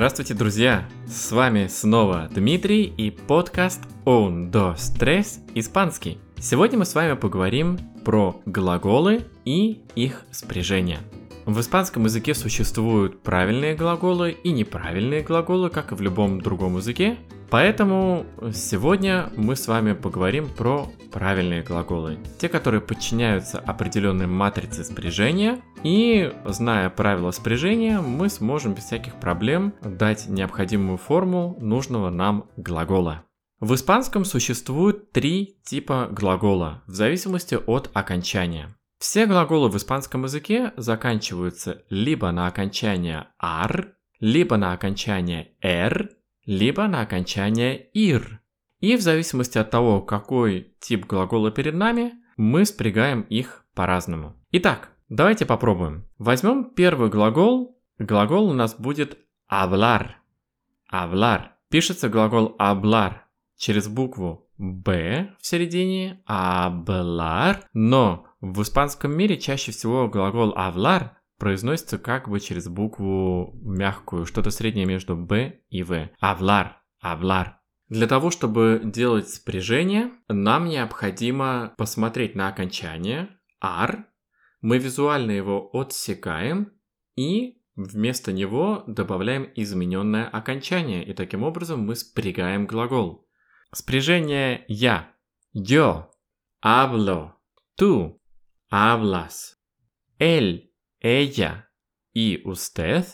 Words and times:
Здравствуйте, 0.00 0.32
друзья! 0.32 0.88
С 1.06 1.30
вами 1.30 1.66
снова 1.66 2.30
Дмитрий 2.34 2.84
и 2.84 3.10
подкаст 3.10 3.82
Un, 4.06 4.50
dos, 4.50 4.96
tres 4.98 5.40
испанский. 5.54 6.16
Сегодня 6.38 6.78
мы 6.78 6.86
с 6.86 6.94
вами 6.94 7.16
поговорим 7.16 7.78
про 8.02 8.40
глаголы 8.46 9.26
и 9.44 9.82
их 9.96 10.24
спряжение. 10.30 11.00
В 11.50 11.58
испанском 11.58 12.04
языке 12.04 12.32
существуют 12.32 13.24
правильные 13.24 13.74
глаголы 13.74 14.30
и 14.30 14.52
неправильные 14.52 15.22
глаголы, 15.22 15.68
как 15.68 15.90
и 15.90 15.96
в 15.96 16.00
любом 16.00 16.40
другом 16.40 16.76
языке, 16.76 17.18
Поэтому 17.50 18.24
сегодня 18.54 19.32
мы 19.36 19.56
с 19.56 19.66
вами 19.66 19.94
поговорим 19.94 20.48
про 20.48 20.86
правильные 21.10 21.64
глаголы. 21.64 22.20
Те, 22.38 22.48
которые 22.48 22.80
подчиняются 22.80 23.58
определенной 23.58 24.28
матрице 24.28 24.84
спряжения. 24.84 25.60
И, 25.82 26.32
зная 26.44 26.88
правила 26.90 27.32
спряжения, 27.32 28.00
мы 28.00 28.28
сможем 28.28 28.74
без 28.74 28.84
всяких 28.84 29.16
проблем 29.16 29.74
дать 29.82 30.28
необходимую 30.28 30.98
форму 30.98 31.56
нужного 31.60 32.10
нам 32.10 32.48
глагола. 32.56 33.24
В 33.58 33.74
испанском 33.74 34.24
существует 34.24 35.10
три 35.10 35.56
типа 35.64 36.08
глагола, 36.12 36.84
в 36.86 36.92
зависимости 36.92 37.58
от 37.66 37.90
окончания. 37.94 38.76
Все 39.00 39.24
глаголы 39.24 39.70
в 39.70 39.76
испанском 39.78 40.24
языке 40.24 40.74
заканчиваются 40.76 41.84
либо 41.88 42.30
на 42.32 42.46
окончание 42.46 43.28
«ар», 43.38 43.94
либо 44.20 44.58
на 44.58 44.74
окончание 44.74 45.52
«р», 45.62 46.10
либо 46.44 46.86
на 46.86 47.00
окончание 47.00 47.88
«ир». 47.94 48.42
И 48.80 48.96
в 48.96 49.00
зависимости 49.00 49.56
от 49.56 49.70
того, 49.70 50.02
какой 50.02 50.76
тип 50.80 51.06
глагола 51.06 51.50
перед 51.50 51.74
нами, 51.74 52.12
мы 52.36 52.66
спрягаем 52.66 53.22
их 53.22 53.64
по-разному. 53.74 54.36
Итак, 54.52 54.90
давайте 55.08 55.46
попробуем. 55.46 56.06
Возьмем 56.18 56.66
первый 56.74 57.08
глагол. 57.08 57.80
Глагол 57.98 58.50
у 58.50 58.52
нас 58.52 58.74
будет 58.74 59.16
hablar. 59.50 60.08
Hablar. 60.92 61.52
Пишется 61.70 62.10
глагол 62.10 62.54
hablar 62.58 63.14
через 63.56 63.88
букву 63.88 64.46
«б» 64.58 65.34
в 65.40 65.46
середине, 65.46 66.22
hablar, 66.28 67.62
но 67.72 68.26
в 68.40 68.62
испанском 68.62 69.16
мире 69.16 69.38
чаще 69.38 69.72
всего 69.72 70.08
глагол 70.08 70.54
hablar 70.54 71.10
произносится 71.38 71.98
как 71.98 72.28
бы 72.28 72.38
через 72.40 72.68
букву 72.68 73.58
мягкую, 73.62 74.26
что-то 74.26 74.50
среднее 74.50 74.86
между 74.86 75.16
«б» 75.16 75.60
и 75.70 75.82
«в». 75.82 76.10
Авлар, 76.20 76.82
авлар. 77.00 77.60
Для 77.88 78.06
того, 78.06 78.30
чтобы 78.30 78.80
делать 78.84 79.30
спряжение, 79.30 80.12
нам 80.28 80.68
необходимо 80.68 81.74
посмотреть 81.76 82.34
на 82.34 82.48
окончание 82.48 83.28
«ар», 83.60 84.06
мы 84.60 84.78
визуально 84.78 85.30
его 85.30 85.70
отсекаем 85.72 86.72
и 87.16 87.62
вместо 87.76 88.32
него 88.32 88.84
добавляем 88.86 89.50
измененное 89.54 90.26
окончание, 90.26 91.02
и 91.02 91.14
таким 91.14 91.42
образом 91.42 91.80
мы 91.80 91.96
спрягаем 91.96 92.66
глагол. 92.66 93.26
Спряжение 93.72 94.64
«я»– 94.68 95.14
«yo», 95.56 96.08
«hablo», 96.62 97.32
«tú», 97.78 98.19
«hablas», 98.70 99.60
«él», 100.18 100.70
ella 101.00 101.70
y 102.12 102.46
usted, 102.46 103.06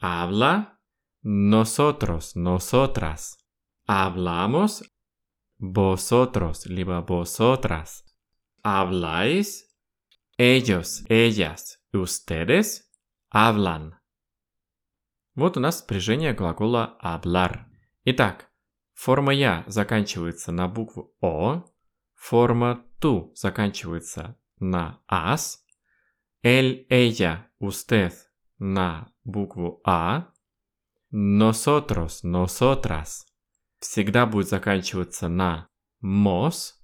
habla, 0.00 0.80
nosotros, 1.22 2.34
nosotras, 2.34 3.38
hablamos, 3.86 4.82
vosotros, 5.58 6.66
либо 6.66 7.00
vosotras, 7.02 8.04
habláis, 8.62 9.72
ellos, 10.36 11.04
ellas, 11.08 11.80
ustedes, 11.92 12.90
hablan. 13.30 13.94
Вот 15.34 15.56
у 15.56 15.60
нас 15.60 15.78
спряжение 15.78 16.34
глагола 16.34 16.98
hablar. 17.00 17.66
Итак, 18.04 18.50
форма 18.92 19.32
«я» 19.32 19.64
заканчивается 19.68 20.50
на 20.52 20.68
букву 20.68 21.14
«о», 21.20 21.64
форма 22.14 22.84
«ту» 22.98 23.32
заканчивается 23.34 24.36
на 24.62 25.02
«ас», 25.06 25.62
Él, 26.42 26.86
ella, 26.90 27.46
usted 27.60 28.12
на 28.58 29.12
букву 29.24 29.80
А. 29.84 30.32
Nosotros, 31.12 32.24
nosotras 32.24 33.26
всегда 33.78 34.26
будет 34.26 34.48
заканчиваться 34.48 35.28
на 35.28 35.68
мос. 36.00 36.80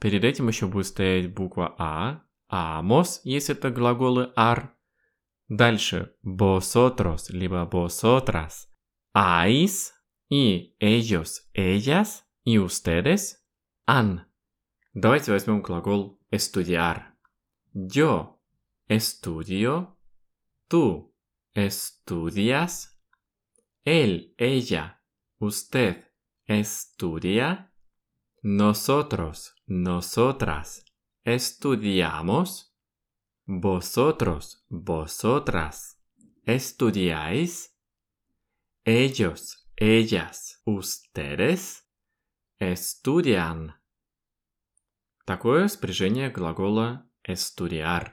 Перед 0.00 0.24
этим 0.24 0.48
еще 0.48 0.66
будет 0.66 0.86
стоять 0.86 1.34
буква 1.34 1.74
А. 1.78 2.22
Amos, 2.50 3.20
если 3.24 3.54
это 3.54 3.70
глаголы 3.70 4.32
ар. 4.36 4.74
Дальше 5.48 6.14
vosotros, 6.22 7.30
либо 7.30 7.68
vosotras. 7.70 8.68
Ais 9.14 9.92
и 10.30 10.74
ellos, 10.80 11.50
ellas 11.54 12.22
и 12.44 12.56
ustedes. 12.56 13.36
An. 13.86 14.20
Давайте 14.94 15.32
возьмем 15.32 15.60
глагол 15.60 16.18
estudiar. 16.30 17.11
Yo 17.73 18.41
estudio, 18.87 19.97
tú 20.67 21.13
estudias, 21.53 22.99
él, 23.83 24.33
ella, 24.37 25.03
usted 25.39 26.05
estudia, 26.45 27.73
nosotros, 28.41 29.55
nosotras 29.65 30.85
estudiamos, 31.23 32.73
vosotros, 33.45 34.65
vosotras 34.69 36.01
estudiáis, 36.45 37.75
ellos, 38.85 39.67
ellas, 39.75 40.61
ustedes 40.65 41.87
estudian. 42.59 43.73
Такое 45.25 45.67
спряжение 45.67 46.29
глагола 46.29 47.05
estudiar. 47.28 48.12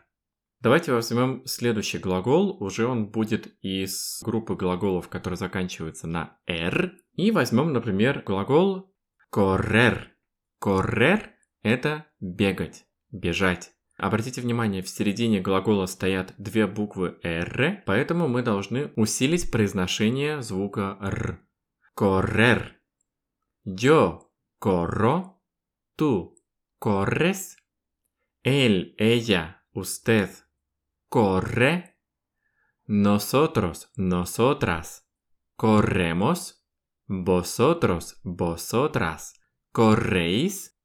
Давайте 0.62 0.92
возьмем 0.92 1.46
следующий 1.46 2.00
глагол, 2.00 2.62
уже 2.62 2.86
он 2.86 3.08
будет 3.12 3.47
из 3.62 4.22
группы 4.22 4.56
глаголов, 4.56 5.08
которые 5.08 5.38
заканчиваются 5.38 6.06
на 6.06 6.38
«р». 6.46 6.96
И 7.14 7.31
возьмем, 7.31 7.72
например, 7.72 8.24
глагол 8.25 8.94
correr. 9.34 10.08
Correr– 10.62 11.28
это 11.62 12.06
бегать, 12.19 12.86
бежать. 13.09 13.72
Обратите 13.96 14.42
внимание, 14.42 14.81
в 14.81 14.90
середине 14.90 15.40
глагола 15.40 15.86
стоят 15.86 16.34
две 16.38 16.68
буквы 16.68 17.18
«р», 17.24 17.81
поэтому 17.86 18.28
мы 18.28 18.42
должны 18.42 18.92
усилить 18.98 19.52
произношение 19.52 20.42
звука 20.42 20.98
«р». 21.02 21.42
Correr. 21.98 22.72
Yo 23.66 24.30
corro, 24.59 25.38
tú 25.98 26.36
corres, 26.81 27.56
él, 28.44 28.96
ella, 28.98 29.64
usted 29.72 30.30
corre, 31.10 31.98
nosotros, 32.86 33.92
nosotras, 33.96 35.08
corremos, 35.56 36.66
vosotros, 37.08 38.20
vosotras, 38.24 39.40
corréis, 39.72 40.80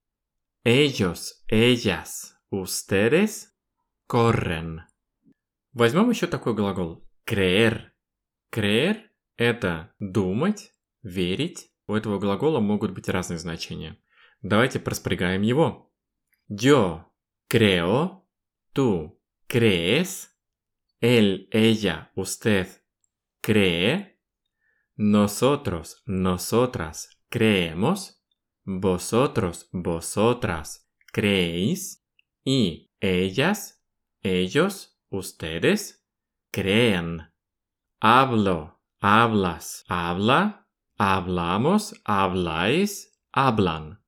ellos, 0.64 1.44
ellas, 1.48 2.38
ustedes, 2.50 3.54
corren. 4.06 4.82
Возьмем 5.72 6.10
еще 6.10 6.26
такой 6.26 6.54
глагол 6.54 7.04
creer. 7.26 7.92
Creer– 8.50 9.10
это 9.36 9.92
думать, 9.98 10.72
верить. 11.02 11.70
У 11.86 11.94
этого 11.94 12.18
глагола 12.18 12.60
могут 12.60 12.92
быть 12.92 13.08
разные 13.08 13.38
значения. 13.38 13.98
Давайте 14.40 14.78
проспрягаем 14.78 15.42
его. 15.42 15.92
Yo 16.48 17.04
creo, 17.54 18.26
tú 18.72 19.22
crees, 19.46 20.36
él, 20.98 21.48
ella, 21.52 22.10
usted 22.16 22.66
cree, 23.40 24.20
nosotros, 24.96 26.02
nosotras 26.04 27.10
creemos, 27.28 28.20
vosotros, 28.64 29.68
vosotras 29.70 30.90
creéis 31.12 32.04
y 32.44 32.90
ellas, 32.98 33.86
ellos, 34.20 34.98
ustedes 35.08 36.04
creen. 36.50 37.22
Hablo, 38.00 38.80
hablas, 38.98 39.84
habla, 39.86 40.66
hablamos, 40.98 41.94
habláis, 42.04 43.16
hablan. 43.30 44.02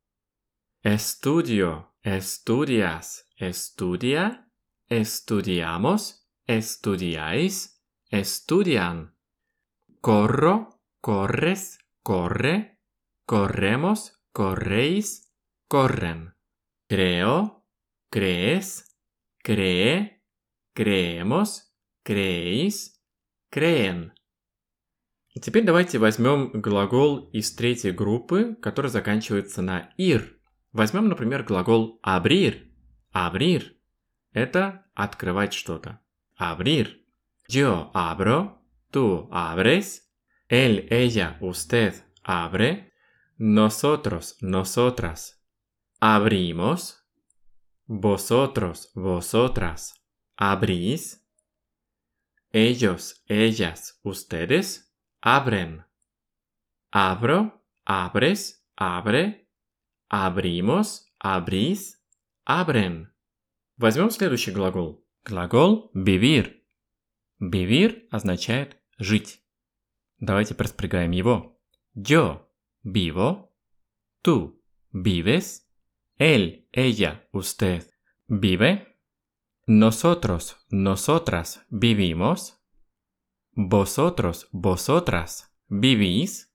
Estudio, 0.83 1.95
estudias, 2.03 3.26
estudia, 3.37 4.47
Estudiamos, 4.89 6.29
estudiáis, 6.47 7.83
estudian. 8.09 9.17
Corro, 10.01 10.81
corres, 11.01 11.81
corre, 12.05 12.79
corremos, 13.25 14.23
corréis, 14.31 15.33
corren. 15.67 16.35
Creo, 16.89 17.65
crees, 18.09 18.97
cree, 19.43 20.23
creemos, 20.73 21.75
creéis, 22.05 23.03
creen. 23.51 24.13
Теперь 25.43 25.65
давайте 25.65 25.99
возьмем 25.99 26.53
глагол 26.53 27.29
из 27.31 27.53
третьей 27.57 27.91
группы, 27.91 28.55
который 28.63 28.91
заканчивается 28.91 29.63
на 29.63 29.93
«ир». 29.97 30.39
Возьмем, 30.71 31.09
например, 31.09 31.43
глагол 31.43 31.99
«абрир». 32.03 32.66
«Абрир» – 33.16 34.32
это 34.34 34.86
открывать 34.94 35.54
что-то. 35.54 36.00
«Абрир». 36.36 37.02
Yo 37.48 37.92
abro, 37.94 38.62
tú 38.92 39.28
abres, 39.30 40.10
él, 40.48 40.88
ella, 40.90 41.38
usted 41.42 41.94
abre, 42.24 42.94
nosotros, 43.38 44.38
nosotras 44.40 45.44
abrimos, 46.00 47.06
vosotros, 47.88 48.90
vosotras 48.96 49.94
abrís, 50.38 51.28
ellos, 52.54 53.22
ellas, 53.28 54.00
ustedes 54.04 54.94
abren. 55.22 55.84
Abro, 56.90 57.62
abres, 57.86 58.66
abre, 58.76 59.48
abrimos, 60.10 61.06
abrís, 61.20 62.02
Abren. 62.47 63.09
Возьмем 63.77 64.11
следующий 64.11 64.53
глагол. 64.53 65.05
Глагол 65.25 65.91
vivir. 65.95 66.63
Vivir 67.41 68.07
означает 68.11 68.77
жить. 68.99 69.43
Давайте 70.19 70.55
проспрягаем 70.55 71.11
его. 71.11 71.61
Yo 71.95 72.51
vivo, 72.83 73.53
tú 74.23 74.63
vives, 74.93 75.69
él, 76.19 76.69
ella, 76.73 77.27
usted 77.33 77.91
vive, 78.29 78.97
nosotros, 79.67 80.57
nosotras 80.71 81.67
vivimos, 81.71 82.63
vosotros, 83.53 84.49
vosotras 84.53 85.57
vivís, 85.69 86.55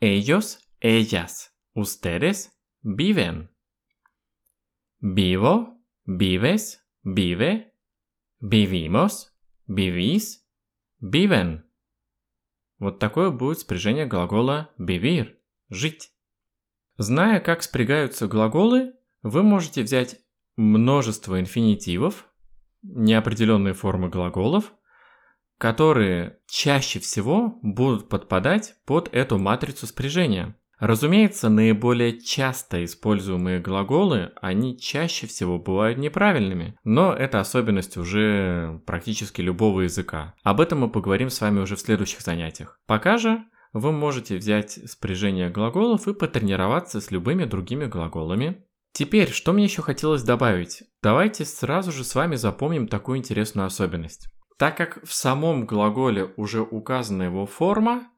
ellos, 0.00 0.68
ellas, 0.80 1.56
ustedes 1.74 2.58
viven. 2.82 3.50
Vivo, 5.00 5.78
vives, 6.06 6.80
vive, 7.04 7.72
vivimos, 8.40 9.32
vivís, 9.68 10.44
viven. 11.00 11.62
Вот 12.80 12.98
такое 12.98 13.30
будет 13.30 13.60
спряжение 13.60 14.06
глагола 14.06 14.72
vivir– 14.76 15.36
жить. 15.68 16.10
Зная, 16.96 17.38
как 17.38 17.62
спрягаются 17.62 18.26
глаголы, 18.26 18.92
вы 19.22 19.44
можете 19.44 19.84
взять 19.84 20.18
множество 20.56 21.38
инфинитивов, 21.38 22.28
неопределенные 22.82 23.74
формы 23.74 24.08
глаголов, 24.08 24.72
которые 25.58 26.40
чаще 26.48 26.98
всего 26.98 27.60
будут 27.62 28.08
подпадать 28.08 28.74
под 28.84 29.08
эту 29.12 29.38
матрицу 29.38 29.86
спряжения. 29.86 30.56
Разумеется, 30.78 31.48
наиболее 31.48 32.20
часто 32.20 32.84
используемые 32.84 33.58
глаголы, 33.58 34.32
они 34.40 34.78
чаще 34.78 35.26
всего 35.26 35.58
бывают 35.58 35.98
неправильными, 35.98 36.76
но 36.84 37.12
это 37.12 37.40
особенность 37.40 37.96
уже 37.96 38.80
практически 38.86 39.40
любого 39.40 39.82
языка. 39.82 40.34
Об 40.44 40.60
этом 40.60 40.80
мы 40.80 40.90
поговорим 40.90 41.30
с 41.30 41.40
вами 41.40 41.60
уже 41.60 41.74
в 41.74 41.80
следующих 41.80 42.20
занятиях. 42.20 42.80
Пока 42.86 43.18
же 43.18 43.44
вы 43.72 43.92
можете 43.92 44.36
взять 44.36 44.78
спряжение 44.88 45.50
глаголов 45.50 46.06
и 46.06 46.14
потренироваться 46.14 47.00
с 47.00 47.10
любыми 47.10 47.44
другими 47.44 47.86
глаголами. 47.86 48.64
Теперь, 48.92 49.30
что 49.30 49.52
мне 49.52 49.64
еще 49.64 49.82
хотелось 49.82 50.22
добавить? 50.22 50.84
Давайте 51.02 51.44
сразу 51.44 51.92
же 51.92 52.04
с 52.04 52.14
вами 52.14 52.36
запомним 52.36 52.88
такую 52.88 53.18
интересную 53.18 53.66
особенность. 53.66 54.28
Так 54.58 54.76
как 54.76 55.04
в 55.04 55.12
самом 55.12 55.66
глаголе 55.66 56.32
уже 56.36 56.62
указана 56.62 57.24
его 57.24 57.46
форма, 57.46 58.08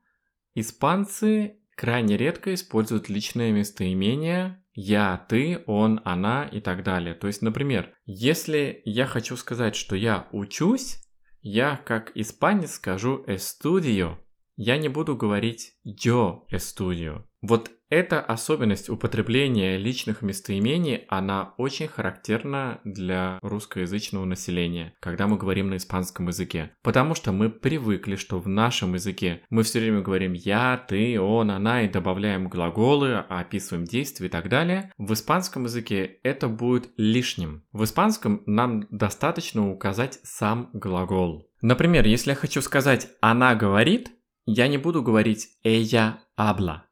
испанцы 0.55 1.60
крайне 1.81 2.19
редко 2.19 2.53
используют 2.53 3.09
личное 3.09 3.53
местоимение 3.53 4.63
я, 4.75 5.27
ты, 5.31 5.65
он, 5.67 6.03
она 6.05 6.45
и 6.45 6.61
так 6.61 6.85
далее. 6.85 7.15
То 7.15 7.27
есть, 7.27 7.41
например, 7.41 7.95
если 8.05 8.83
я 8.85 9.07
хочу 9.07 9.35
сказать, 9.35 9.75
что 9.75 9.97
я 9.97 10.29
учусь, 10.31 10.99
я 11.41 11.81
как 11.87 12.13
испанец 12.15 12.73
скажу 12.73 13.25
estudio. 13.27 14.19
Я 14.57 14.77
не 14.77 14.91
буду 14.91 15.17
говорить 15.17 15.73
yo 15.87 16.43
estudio. 16.53 17.25
Вот 17.41 17.71
эта 17.91 18.21
особенность 18.21 18.89
употребления 18.89 19.77
личных 19.77 20.23
местоимений, 20.23 21.05
она 21.09 21.55
очень 21.59 21.89
характерна 21.89 22.81
для 22.85 23.39
русскоязычного 23.43 24.25
населения, 24.25 24.95
когда 25.01 25.27
мы 25.27 25.37
говорим 25.37 25.71
на 25.71 25.77
испанском 25.77 26.29
языке. 26.29 26.71
Потому 26.83 27.15
что 27.17 27.33
мы 27.33 27.51
привыкли, 27.51 28.15
что 28.15 28.39
в 28.39 28.49
нашем 28.49 28.95
языке 28.95 29.43
мы 29.51 29.65
все 29.65 29.81
время 29.81 30.01
говорим 30.01 30.33
«я», 30.33 30.83
«ты», 30.89 31.21
«он», 31.21 31.51
«она» 31.51 31.83
и 31.83 31.89
добавляем 31.89 32.49
глаголы, 32.49 33.17
описываем 33.17 33.85
действия 33.85 34.29
и 34.29 34.31
так 34.31 34.49
далее. 34.49 34.93
В 34.97 35.13
испанском 35.13 35.65
языке 35.65 36.05
это 36.23 36.49
будет 36.49 36.91
лишним. 36.97 37.65
В 37.73 37.83
испанском 37.85 38.43
нам 38.47 38.87
достаточно 38.91 39.69
указать 39.69 40.21
сам 40.23 40.71
глагол. 40.73 41.51
Например, 41.61 42.07
если 42.07 42.31
я 42.31 42.37
хочу 42.37 42.63
сказать 42.63 43.09
«она 43.21 43.57
говорит», 43.57 44.13
я 44.47 44.69
не 44.69 44.79
буду 44.79 45.03
говорить 45.03 45.49
«ella 45.65 46.15
habla», 46.39 46.83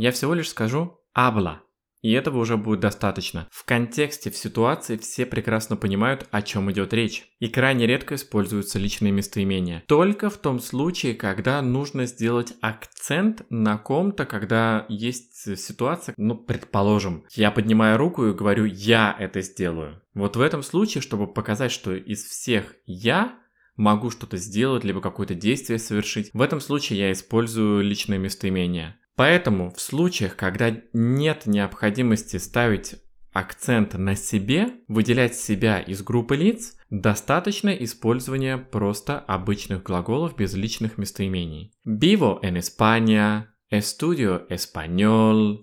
я 0.00 0.12
всего 0.12 0.34
лишь 0.34 0.50
скажу 0.50 1.00
«абла». 1.12 1.62
И 2.02 2.12
этого 2.12 2.38
уже 2.38 2.56
будет 2.56 2.78
достаточно. 2.78 3.48
В 3.50 3.64
контексте, 3.64 4.30
в 4.30 4.36
ситуации 4.36 4.96
все 4.96 5.26
прекрасно 5.26 5.76
понимают, 5.76 6.28
о 6.30 6.42
чем 6.42 6.70
идет 6.70 6.94
речь. 6.94 7.26
И 7.40 7.48
крайне 7.48 7.88
редко 7.88 8.14
используются 8.14 8.78
личные 8.78 9.10
местоимения. 9.10 9.82
Только 9.88 10.30
в 10.30 10.36
том 10.36 10.60
случае, 10.60 11.14
когда 11.14 11.60
нужно 11.60 12.06
сделать 12.06 12.54
акцент 12.60 13.42
на 13.50 13.76
ком-то, 13.76 14.26
когда 14.26 14.86
есть 14.88 15.58
ситуация, 15.58 16.14
ну, 16.16 16.36
предположим, 16.36 17.24
я 17.34 17.50
поднимаю 17.50 17.98
руку 17.98 18.24
и 18.26 18.32
говорю 18.32 18.66
«я 18.66 19.16
это 19.18 19.40
сделаю». 19.40 20.00
Вот 20.14 20.36
в 20.36 20.40
этом 20.40 20.62
случае, 20.62 21.02
чтобы 21.02 21.26
показать, 21.26 21.72
что 21.72 21.92
из 21.96 22.22
всех 22.24 22.76
«я», 22.86 23.36
могу 23.74 24.10
что-то 24.10 24.36
сделать, 24.36 24.84
либо 24.84 25.00
какое-то 25.00 25.34
действие 25.34 25.80
совершить. 25.80 26.30
В 26.32 26.42
этом 26.42 26.60
случае 26.60 26.98
я 26.98 27.12
использую 27.12 27.82
личное 27.82 28.18
местоимение. 28.18 28.96
Поэтому 29.18 29.72
в 29.72 29.80
случаях, 29.80 30.36
когда 30.36 30.72
нет 30.92 31.46
необходимости 31.46 32.36
ставить 32.36 32.94
акцент 33.32 33.94
на 33.94 34.14
себе, 34.14 34.68
выделять 34.86 35.34
себя 35.34 35.80
из 35.80 36.04
группы 36.04 36.36
лиц, 36.36 36.76
достаточно 36.88 37.70
использования 37.70 38.58
просто 38.58 39.18
обычных 39.18 39.82
глаголов 39.82 40.36
без 40.36 40.54
личных 40.54 40.98
местоимений. 40.98 41.72
Vivo 41.84 42.38
en 42.42 42.58
España, 42.58 43.46
estudio 43.70 44.46
español, 44.50 45.62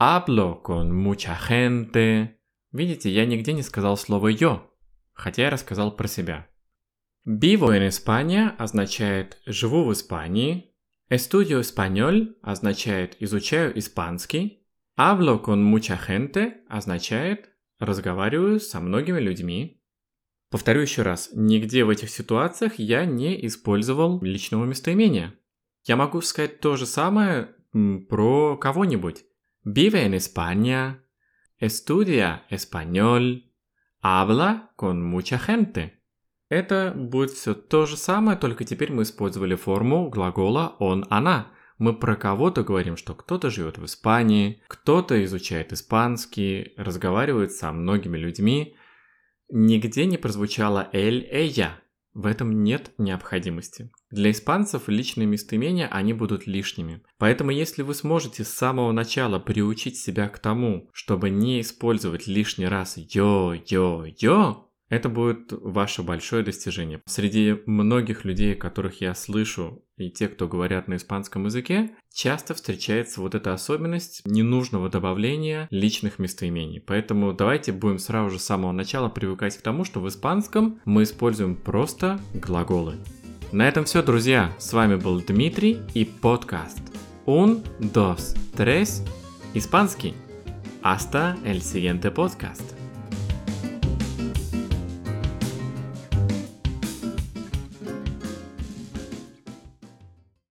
hablo 0.00 0.60
con 0.60 0.90
mucha 0.90 1.38
gente. 1.38 2.30
Видите, 2.72 3.12
я 3.12 3.26
нигде 3.26 3.52
не 3.52 3.62
сказал 3.62 3.96
слово 3.96 4.32
«yo», 4.32 4.62
хотя 5.12 5.42
я 5.42 5.50
рассказал 5.50 5.94
про 5.94 6.08
себя. 6.08 6.48
Vivo 7.24 7.68
en 7.70 7.86
España 7.86 8.56
означает 8.58 9.38
«живу 9.46 9.84
в 9.84 9.92
Испании», 9.92 10.71
Estudio 11.12 11.60
español 11.60 12.38
означает 12.40 13.18
изучаю 13.20 13.78
испанский. 13.78 14.64
Hablo 14.96 15.42
con 15.42 15.62
mucha 15.62 15.98
gente 15.98 16.64
означает 16.70 17.50
разговариваю 17.78 18.58
со 18.58 18.80
многими 18.80 19.20
людьми. 19.20 19.84
Повторю 20.48 20.80
еще 20.80 21.02
раз, 21.02 21.28
нигде 21.34 21.84
в 21.84 21.90
этих 21.90 22.08
ситуациях 22.08 22.78
я 22.78 23.04
не 23.04 23.46
использовал 23.46 24.22
личного 24.22 24.64
местоимения. 24.64 25.34
Я 25.84 25.96
могу 25.96 26.22
сказать 26.22 26.60
то 26.60 26.76
же 26.76 26.86
самое 26.86 27.56
про 28.08 28.56
кого-нибудь. 28.56 29.22
Vive 29.66 30.02
en 30.02 30.14
España, 30.14 31.02
estudia 31.60 32.46
español, 32.48 33.52
habla 34.00 34.70
con 34.78 35.02
mucha 35.02 35.38
gente. 35.38 36.01
Это 36.52 36.92
будет 36.94 37.30
все 37.30 37.54
то 37.54 37.86
же 37.86 37.96
самое, 37.96 38.36
только 38.36 38.64
теперь 38.64 38.92
мы 38.92 39.04
использовали 39.04 39.54
форму 39.54 40.10
глагола 40.10 40.76
он, 40.80 41.06
она. 41.08 41.46
Мы 41.78 41.94
про 41.94 42.14
кого-то 42.14 42.62
говорим, 42.62 42.98
что 42.98 43.14
кто-то 43.14 43.48
живет 43.48 43.78
в 43.78 43.86
Испании, 43.86 44.62
кто-то 44.68 45.24
изучает 45.24 45.72
испанский, 45.72 46.74
разговаривает 46.76 47.52
со 47.52 47.72
многими 47.72 48.18
людьми. 48.18 48.76
Нигде 49.48 50.04
не 50.04 50.18
прозвучало 50.18 50.90
«эль», 50.92 51.26
«эя». 51.32 51.80
В 52.12 52.26
этом 52.26 52.62
нет 52.62 52.92
необходимости. 52.98 53.90
Для 54.10 54.30
испанцев 54.30 54.88
личные 54.88 55.26
местоимения, 55.26 55.88
они 55.90 56.12
будут 56.12 56.46
лишними. 56.46 57.02
Поэтому 57.16 57.50
если 57.50 57.80
вы 57.80 57.94
сможете 57.94 58.44
с 58.44 58.48
самого 58.48 58.92
начала 58.92 59.38
приучить 59.38 59.96
себя 59.96 60.28
к 60.28 60.38
тому, 60.38 60.90
чтобы 60.92 61.30
не 61.30 61.62
использовать 61.62 62.26
лишний 62.26 62.66
раз 62.66 62.98
«ё», 62.98 63.54
«ё», 63.54 64.04
«ё», 64.20 64.68
это 64.92 65.08
будет 65.08 65.52
ваше 65.52 66.02
большое 66.02 66.44
достижение. 66.44 67.00
Среди 67.06 67.56
многих 67.64 68.26
людей, 68.26 68.54
которых 68.54 69.00
я 69.00 69.14
слышу, 69.14 69.82
и 69.96 70.10
те, 70.10 70.28
кто 70.28 70.46
говорят 70.46 70.86
на 70.86 70.96
испанском 70.96 71.46
языке, 71.46 71.92
часто 72.12 72.52
встречается 72.52 73.22
вот 73.22 73.34
эта 73.34 73.54
особенность 73.54 74.20
ненужного 74.26 74.90
добавления 74.90 75.66
личных 75.70 76.18
местоимений. 76.18 76.78
Поэтому 76.78 77.32
давайте 77.32 77.72
будем 77.72 77.98
сразу 77.98 78.32
же 78.32 78.38
с 78.38 78.44
самого 78.44 78.72
начала 78.72 79.08
привыкать 79.08 79.56
к 79.56 79.62
тому, 79.62 79.84
что 79.84 80.00
в 80.00 80.08
испанском 80.08 80.78
мы 80.84 81.04
используем 81.04 81.56
просто 81.56 82.20
глаголы. 82.34 82.96
На 83.50 83.66
этом 83.68 83.86
все, 83.86 84.02
друзья. 84.02 84.52
С 84.58 84.74
вами 84.74 84.96
был 84.96 85.22
Дмитрий 85.22 85.78
и 85.94 86.04
подкаст 86.04 86.82
Un, 87.24 87.62
dos, 87.78 88.34
tres, 88.54 89.02
испанский. 89.54 90.12
Hasta 90.82 91.38
el 91.46 91.62
siguiente 91.62 92.10
podcast. 92.10 92.81